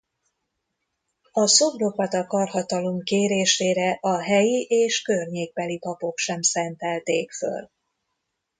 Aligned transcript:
A 1.31 1.47
szobrokat 1.47 2.13
a 2.13 2.27
karhatalom 2.27 3.03
kérésére 3.03 3.91
a 4.01 4.17
helyi 4.21 4.63
és 4.69 5.01
környékbeli 5.01 5.77
papok 5.77 6.17
sem 6.17 6.41
szentelték 6.41 7.31
föl. 7.31 7.69